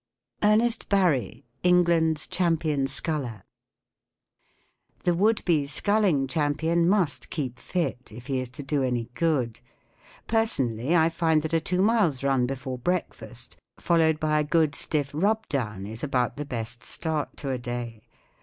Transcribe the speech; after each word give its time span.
_ERNEST 0.51 0.89
BARRY. 0.89 1.45
England 1.61 2.27
Champion 2.31 2.87
Sculler. 2.87 3.43
The 5.03 5.13
would 5.13 5.45
be 5.45 5.65
scull¬ 5.67 6.03
ing 6.03 6.25
champion 6.25 6.89
must 6.89 7.29
keep 7.29 7.59
fit 7.59 8.11
if 8.11 8.25
he 8.25 8.39
is 8.39 8.49
to 8.49 8.63
do 8.63 8.81
a 8.81 8.89
ny 8.89 9.09
good. 9.13 9.59
Personal 10.25 10.75
1 10.77 10.85
y, 10.95 11.05
I 11.05 11.09
find 11.09 11.43
that 11.43 11.53
a 11.53 11.59
two 11.61 11.83
mi 11.83 11.93
lea 11.93 12.13
run 12.23 12.47
before 12.47 12.79
breakfast, 12.79 13.57
followed 13.79 14.19
by 14.19 14.39
a 14.39 14.43
good* 14.43 14.73
stiff 14.73 15.11
rub 15.13 15.47
down, 15.49 15.85
ip 15.85 16.01
about 16.01 16.35
the 16.35 16.45
best 16.45 16.81
start 16.83 17.37
to 17.37 17.51
a 17.51 17.59
day. 17.59 18.01